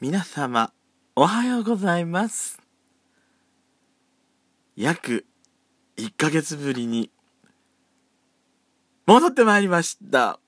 [0.00, 0.72] 皆様
[1.14, 2.58] おはようございます。
[4.74, 5.26] 約
[5.98, 7.10] 1ヶ月ぶりに
[9.04, 10.40] 戻ってまいりました。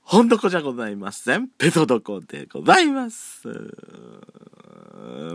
[0.00, 1.48] ほんどこじゃございません。
[1.48, 3.48] ペトドコでございます。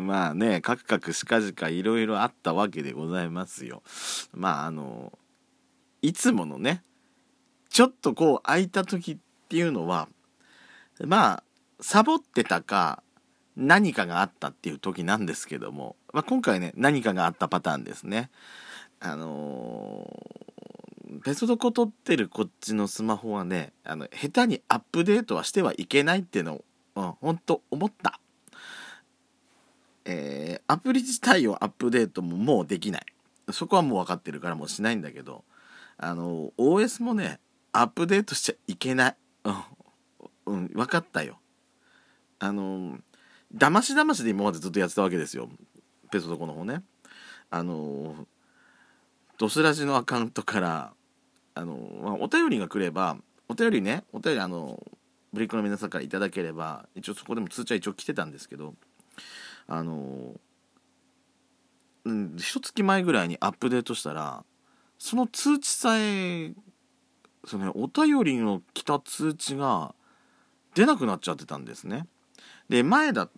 [0.02, 3.84] まあねカクカクしかじかいろいろあったわけでございますよ。
[4.34, 5.14] まああの
[6.02, 6.82] いつものね
[7.70, 9.18] ちょっとこう空いた時っ
[9.50, 10.10] ていうのは
[11.06, 11.44] まあ
[11.82, 13.04] サボってたか
[13.56, 18.30] 何かがあったっていう時なんですけども、まあ、今回ね何かがあったパターンですね。
[19.02, 28.20] あのー、ペソドコ撮ってるこっちのスマホはねあの下手にアップデートはしてはいけないっていうのを、うん、ほんと思った。
[30.06, 33.06] えー、アプリ自体をアップデートももうできない。
[33.52, 35.44] そこはもう分かってるからもうしないんだけど
[35.98, 37.40] あの OS もね
[37.72, 39.16] アップデートしちゃいけない、
[40.46, 41.40] うん、分かったよ。
[42.40, 42.98] あの
[43.54, 45.50] だましだましで今までずっとやってたわけですよ
[46.12, 46.84] ペソドコの方ね
[47.50, 48.28] あの
[49.38, 50.94] ドスラジのアカウントから
[51.56, 54.82] あの、まあ、お便りが来ればお便りねお便りあの
[55.34, 58.74] ブリックの皆さんからいただければ一応そこでも通知は一応来てたんですけど
[59.68, 60.34] あの
[62.06, 64.44] うん一月前ぐらいにアップデートしたら
[64.98, 66.54] その通知さえ
[67.46, 69.94] その、ね、お便りの来た通知が
[70.76, 72.06] 出なくなっちゃってたんですね。
[72.70, 73.30] で前だ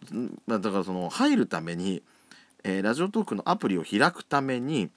[0.48, 2.04] だからその入るために、
[2.64, 4.90] えー、ラジオトークのアプリを開くために、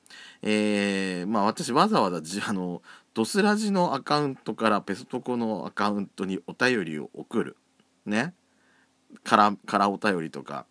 [0.42, 2.82] えー、まあ私わざわざ あの
[3.14, 7.56] ドスラジのアカウントからペソトコのアカウントにお便りを送る。
[8.06, 8.34] ね。
[9.22, 10.66] からからお便りとか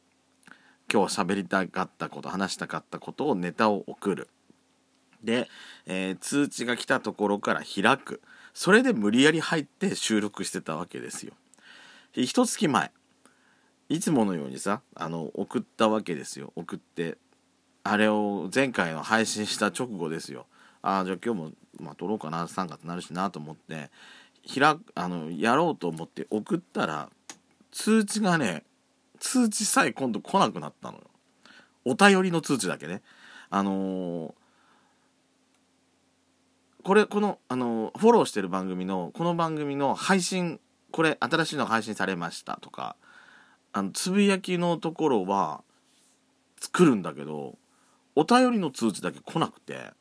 [0.92, 4.30] 今日喋りたかったこと話したかったことをネタを送る。
[5.24, 5.50] で、
[5.86, 8.22] えー、通知が来たところから開く。
[8.54, 11.34] それで無理やり入って収録してたわけですよ。
[12.14, 12.92] 一月前。
[13.94, 16.52] いつものようにさあの送ったわけですよ。
[16.56, 17.20] 送って。
[17.84, 20.48] あれを前回の配信した直後ですよ。
[20.82, 23.92] ああじゃあ今日も、まあ、撮ろうかな3月になるしなと思って。
[24.52, 27.10] 開あのやろうと思って送ったら
[27.72, 28.64] 通知がね
[29.20, 31.04] 通知さえ今度来なくなったのよ。
[31.86, 33.04] お便りの通知だけね。
[33.52, 34.34] あのー、
[36.84, 40.60] これこの、あのー、フォローしてる番組のこの番組の配信
[40.92, 42.96] これ新しいの配信されましたとか
[43.74, 45.64] あのつぶやきのところは
[46.60, 47.58] 作るんだけど
[48.16, 49.92] お便りの通知だけ来なくて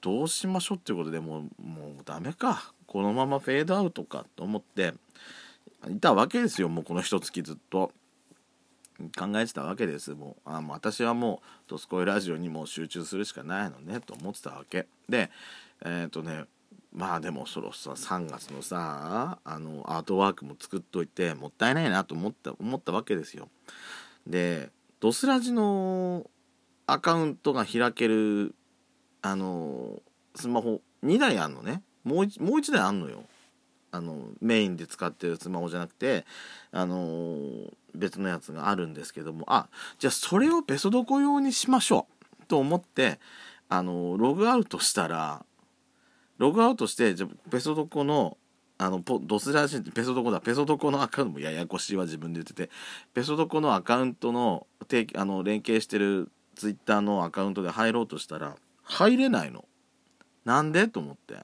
[0.00, 2.72] どうしましょうっていうことでもうもうダメか。
[2.86, 4.94] このままフェードアウトかと思って
[5.88, 6.68] いたわけですよ。
[6.68, 7.92] もうこの一月ずっと。
[9.16, 10.12] 考えてたわけです。
[10.12, 14.86] もうあもう私はもう「ドスコイラジオ」にも集中するしかないのねと思ってたわけ。
[15.08, 15.30] で
[15.82, 16.44] えっ、ー、とね
[16.92, 23.48] まあでもそろそろ3月のさあのアートワークも作っといてもったいないなと思った思ったわけですよ。
[24.26, 26.28] でドスラジの
[26.86, 28.54] アカウントが開ける
[29.22, 30.00] あの
[30.34, 33.24] スマホ2台あんのねもう 1, もう1台あんのよ。
[33.92, 36.24] あのメインで使ってるスマホじゃなくて
[36.70, 39.68] あの別のやつがあるんですけどもあ
[39.98, 42.06] じゃあそれをペソドコ用にしましょ
[42.40, 43.18] うと思って
[43.68, 45.44] あのログアウトしたら
[46.40, 48.38] ログアウトしてじゃペソドコの
[48.78, 50.40] あのポドスラジペソドコだ。
[50.40, 52.70] ペソドコのアカウントもややこしいわ自分で言ってて。
[53.12, 54.66] ペソドコのアカウントの
[55.16, 59.66] あの連携してるツイッターのアカウントで入ろうとしたら入れないの。
[60.46, 60.88] なんで？
[60.88, 61.36] と思って。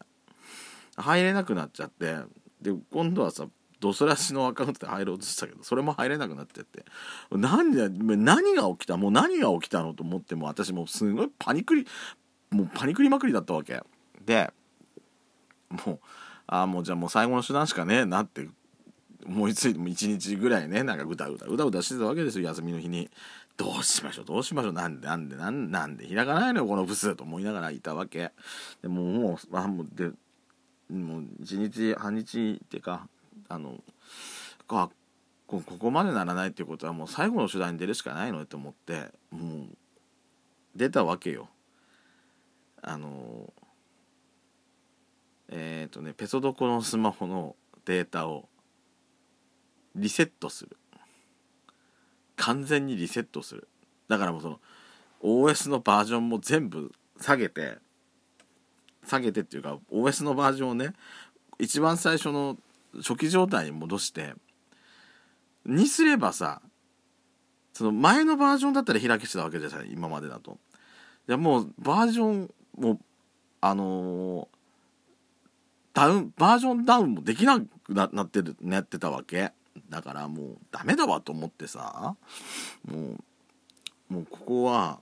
[0.97, 2.17] 入れなくなっちゃって。
[2.63, 3.45] で今度はさ
[3.81, 6.87] ドスラジのアカウントで入ろうとしたけどそれも入れなくなってって。
[7.31, 8.97] 何で何が起きた？
[8.97, 9.93] もう何が起きたの？
[9.93, 11.87] と思っても私もうすごいパニクリ
[12.49, 13.83] もうパニクりまくりだったわけ。
[14.25, 14.51] で
[15.71, 15.99] もう
[16.47, 18.49] ああもうじゃあもう最後の手段しかねえなって
[19.27, 23.11] 思いついても1日ぐらいねなんかぐだぐだぐだぐだしてたわけですよ休みの日に。
[23.57, 28.33] どうしましょうどうしましょうなんでなんでなんなんで開かないのよこのブスと思いながらいたわけ。
[28.83, 30.11] でももうあもうで
[30.91, 33.09] もう1日半日っていうか
[33.49, 33.83] あの
[34.67, 34.91] こ
[35.47, 39.69] ここまでならないっていうことはもう最後の手段に出るしかないのと思ってもう
[40.75, 41.49] 出たわけよ。
[42.83, 43.53] あの
[45.49, 48.49] えっ、ー、とねペソドコのスマホのデータを
[49.95, 50.77] リセットする
[52.37, 53.69] 完全にリセットする
[54.09, 54.61] だからもうその
[55.23, 57.79] OS のバージョンも全部下げて
[59.07, 60.93] 下げてっていうか OS のバージョンをね
[61.59, 62.59] 一番最初の
[62.99, 64.35] 初期状態に戻して
[65.65, 66.61] にすればさ
[67.73, 70.59] その前のバージョンだったら開けてたわけじゃない今までだと。
[71.29, 72.99] いやもうバージョンもう
[73.61, 74.49] あの
[75.97, 79.53] ダウンバージョンダウンもできなくなってるなってたわけ。
[79.89, 82.17] だからもうダメだわと思ってさ
[82.87, 82.99] も
[84.11, 85.01] うもうここは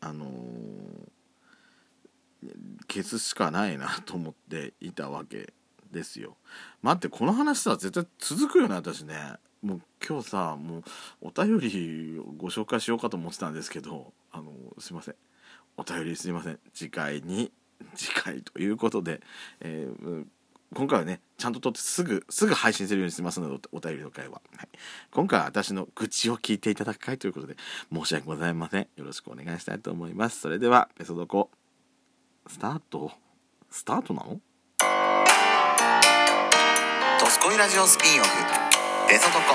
[0.00, 2.48] あのー、
[2.88, 5.54] 消すしかないなと思っていたわけ
[5.90, 6.36] ですよ。
[6.82, 9.16] 待ってこの話さ絶対続くよね私ね。
[9.62, 10.84] もう今日さもう
[11.22, 15.14] お便りをご紹介しようかと思ってたんですけどあのすいません。
[15.78, 16.58] お便りすいません。
[16.74, 17.50] 次回に
[17.94, 19.20] 次回ということで、
[19.60, 20.24] えー、
[20.74, 24.68] 今回はねちゃんと撮ってすぐすぐ配信するようにしますのでお便りの会は、はい、
[25.12, 27.56] 今回は私の愚痴を聞いていただく回ということで
[27.92, 28.88] 申し訳ございません。
[28.96, 30.40] よろしくお願いしたいと思います。
[30.40, 31.50] それではペソドコ
[32.46, 33.12] スタート？
[33.70, 34.40] スタートなの？
[37.20, 38.30] ドスコイラジオスピンオフ。
[39.08, 39.54] ペソドコ。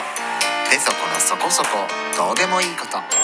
[0.72, 1.70] ペソコのそこそこ。
[2.18, 3.19] どうでもいいこと。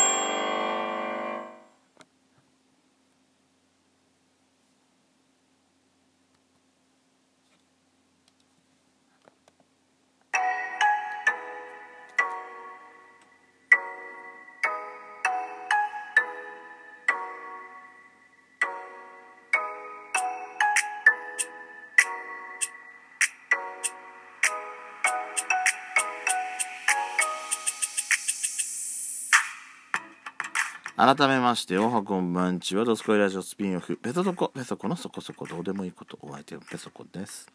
[30.97, 37.51] 改めまして、おはこんばんちは、ドスコイラジオスピンオフ、ペソドコ、ペソコのそこそこどうでもいいこと、お相手のペソコです。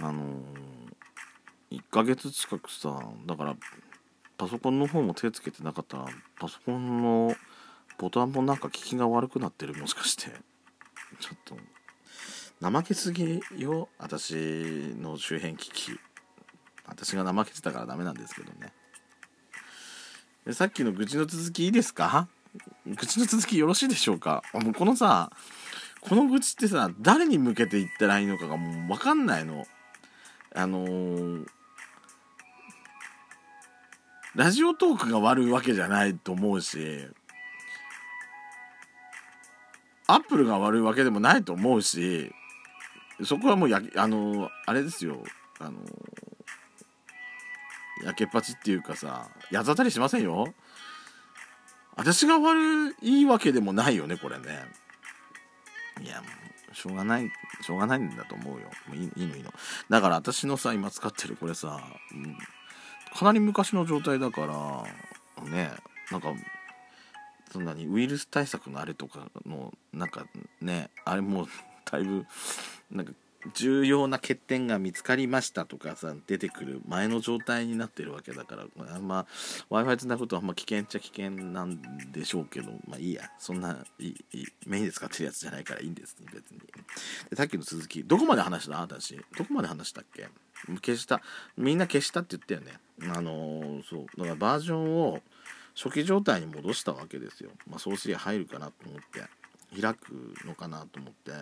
[0.00, 2.94] あのー、1ヶ月近くさ、
[3.24, 3.56] だから、
[4.36, 6.08] パソコンの方も手つけてなかったら、
[6.38, 7.34] パソコンの
[7.96, 10.30] ボタンもなんか効きが悪くなってる、もしかして。
[11.20, 11.56] ちょっと、
[12.60, 14.34] 怠けすぎよ、私
[14.98, 15.98] の周辺機器。
[16.84, 18.74] 私が怠けてたからダメなんですけどね。
[20.50, 22.26] さっきの愚痴の続きいいですか？
[22.84, 24.42] 愚痴の続きよろしいでしょうか？
[24.52, 25.30] もうこのさ、
[26.00, 29.64] この愚痴ってさ、誰に向けて言ったらいいのかがもうわかんないの。
[30.54, 31.46] あのー、
[34.34, 37.06] ラジオトークが悪いわけじゃないと思うし、
[40.08, 42.32] アップルが悪いわけでもないと思うし、
[43.24, 45.22] そこはもうや、あのー、あれですよ、
[45.60, 46.11] あのー
[48.04, 50.52] やけっぱちっていうかさ八つ当たりしませんよ？
[51.94, 54.64] 私が悪いわけでもないよねこれね。
[56.02, 56.26] いやも
[56.72, 58.70] うしょうがないしょうがないんだと思うよ。
[58.88, 59.52] もういいいいのいいの。
[59.90, 61.80] だから私のさ今使ってるこれさ、
[62.12, 62.36] うん、
[63.14, 65.70] かなり昔の状態だからね
[66.10, 66.32] なんか
[67.52, 70.24] そんなにウイルス対策のあれとかのなんか
[70.62, 71.46] ねあれもう
[71.90, 72.24] だいぶ
[72.90, 73.12] なんか
[73.54, 79.26] 重要な欠点が見つかりましたとかさ出てくる前の状態になってるわけだからあんま
[79.68, 81.80] w i f i つなぐとあんま危険っちゃ危険なん
[82.12, 83.22] でしょうけどまあいいや。
[83.38, 84.14] そんないい
[84.66, 86.60] メインで使ってるやつじゃないからいいんですね別に。
[87.30, 88.04] でさっきの続き。
[88.04, 88.80] どこまで話した？
[88.80, 90.28] 私どこまで話したっけ？
[90.80, 91.20] 消した。
[91.56, 92.78] みんな消したって言ったよね。
[93.14, 94.06] あのー、そう。
[94.16, 95.20] だからバージョンを
[95.74, 97.50] 初期状態に戻したわけですよ。
[97.68, 99.24] まあそうすりゃ入るかなと思って。
[99.80, 101.32] 開くのかなと思って。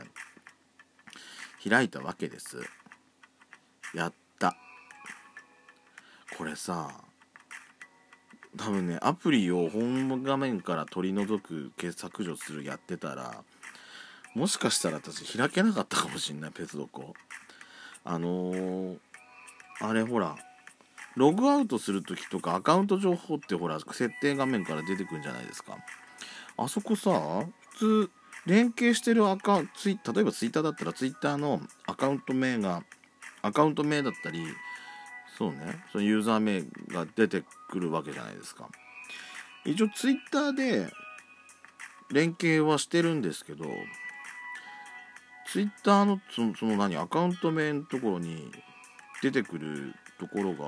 [1.69, 2.59] 開いたわけです。
[3.95, 4.57] やった。
[6.37, 6.91] これさ
[8.57, 13.43] 多分ねアプリをホーム画面から取り除く削除するやってたら
[14.35, 17.15] もしかしたら私開けなかったかもしんないペツドコ
[18.05, 18.99] あのー、
[19.81, 20.37] あれほら
[21.17, 25.77] ログアウトする時とかアカウント情報ってほら設定画面から出てくるんじゃないですか。
[26.57, 27.11] あそこさ
[27.79, 28.11] 普通
[28.47, 29.69] 連携してるアカウン
[30.03, 32.83] ト例えばツイッターだったらツイッターのアカウント名が
[33.43, 34.45] アカウント名だったり
[35.37, 36.63] そうねそのユーザー名
[36.95, 38.69] が出てくるわけじゃないですか。
[39.65, 40.91] 一応ツイッターで
[42.11, 43.67] 連携はしてるんですけど
[45.47, 48.51] ツイッターのそのその何アカウント名のところに
[49.23, 50.67] 出てくるところが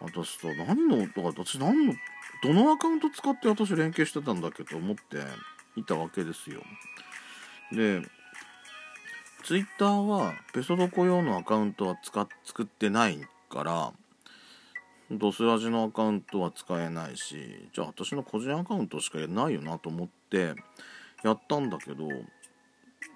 [0.00, 1.94] 私さ何のだか私何の
[2.42, 5.18] どのアカウント使って私連携してたんだっけと思って
[5.78, 6.62] いたわけですよ。
[7.72, 8.02] で、
[9.44, 13.18] ツイッターはペソドコ用のアカウントは使っ作ってない
[13.48, 13.92] から、
[15.10, 20.54] ドスラジのアカウントは使えないし、じゃあ私の個人アカウントしかないよなと思って
[21.24, 22.08] やったんだけど、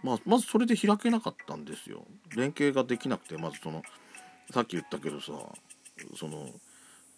[0.03, 2.05] まあ、まずそれで開けなかったんですよ。
[2.35, 3.83] 連携ができなくて、まずその、
[4.53, 5.33] さっき言ったけどさ、
[6.17, 6.49] その、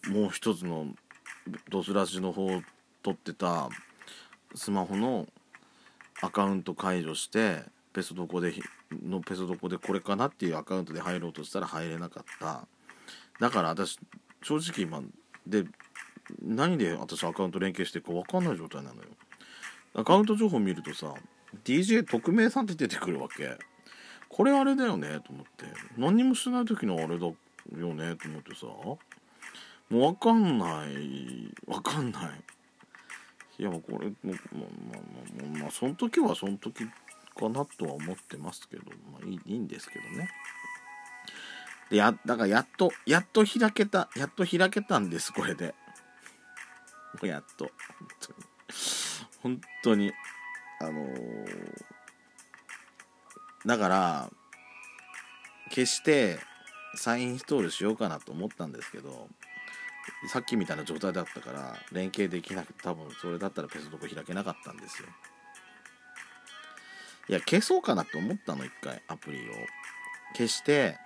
[0.09, 0.87] もう一つの
[1.69, 2.61] ドスラジの方を
[3.01, 3.69] 取ってた
[4.55, 5.27] スマホの
[6.25, 7.63] アカウント解除して
[7.93, 8.53] ペソドコで
[8.91, 12.67] のペソドコでこれかなっていうアカウントで入ろうとしたら入れなかった。
[13.39, 13.99] だから私
[14.41, 15.01] 正直今
[15.45, 15.65] で
[16.41, 19.09] 何で私アカウント連携してるか分かんない状態なのよ。
[19.93, 21.13] アカウント情報見るとさ
[21.63, 23.57] DJ 特命さんって出てくるわけ。
[24.27, 25.65] これあれだよねと思って。
[25.97, 27.35] 何にもしてない時のあれだよ
[27.93, 28.65] ねと思ってさ。
[28.65, 28.97] も
[29.91, 32.54] う分かんない分かんない。
[33.57, 36.83] いやもうこれもうまあまあまあまあその時はその時
[37.37, 40.29] かなとは思ってますけどまあいいいいんですけどね。
[41.89, 45.75] でやだからやっとやっと開けたやっと開けたんですこれで。
[47.13, 47.69] もうやっと。
[47.69, 48.41] 本当に
[49.41, 50.13] 本当に
[50.81, 51.85] あのー
[53.65, 54.29] だから
[55.69, 56.37] 消して
[56.95, 59.27] 再インストールしようかなと思ったんですけど
[60.27, 65.07] さっきみたいな状態だったから連携できなくて多分それだったら消すとこ開けなかったんですよ。
[67.27, 69.53] いや消そうかなと思ったの一回アプリを。
[70.37, 70.97] 消して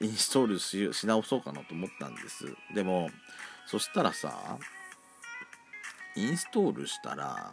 [0.00, 2.44] インストールしし直そうかなと思ったんです。
[2.74, 3.08] でも
[3.66, 4.58] そしたらさ
[6.16, 7.52] インストールしたら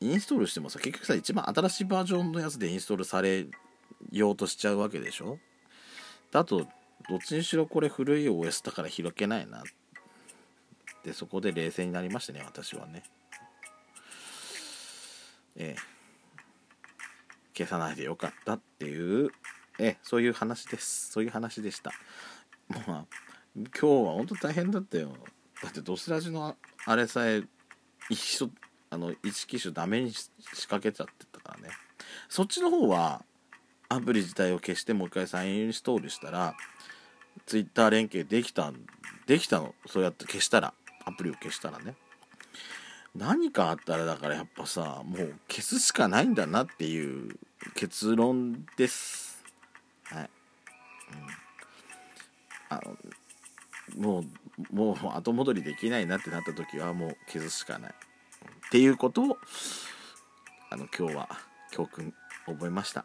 [0.00, 3.46] インストールしてもさ結局さ一番新しいバージョンのやつでインストールされ
[4.10, 5.38] ようとしちゃうわけでしょ？
[6.30, 6.66] だと
[7.08, 9.62] どっちにしろこれ古い OS だから開けないな。
[11.04, 13.02] でそこで冷静になりましてね私はね。
[15.56, 15.92] ええ。
[17.56, 19.30] 消さないでよかったっていう。
[19.78, 21.10] ええそういう話です。
[21.10, 21.92] そういう話でした。
[22.68, 23.06] まあ
[23.54, 25.12] 今日は本当大変だったよ。
[25.62, 26.56] だってドスラジの
[26.86, 27.42] あれさえ
[28.08, 28.50] 一緒
[28.90, 30.30] あの1機種ダメに仕
[30.68, 31.74] 掛けちゃってたからね。
[32.28, 33.24] そっちの方は
[33.88, 36.54] アプリ自体を消してもう一回再インストールしたら
[37.46, 38.72] Twitter 連携できた
[39.26, 39.74] できたの？
[39.86, 40.74] そうやって消したら
[41.04, 41.94] アプリを消したらね。
[43.14, 47.36] 何かあったらだからやっぱさもう消すしかないんだなっていう
[47.74, 49.44] 結論です。
[50.04, 50.30] はい、
[51.10, 51.26] うん、
[52.70, 52.80] あ
[53.96, 57.92] のもうもう後戻りできないなってなった時はもう消すしかない。
[57.92, 59.38] っていうことを
[60.70, 61.28] あの今日は
[61.70, 62.14] 教訓
[62.46, 63.04] 覚えました。